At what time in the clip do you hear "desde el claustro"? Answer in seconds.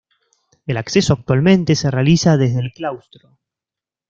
2.35-3.37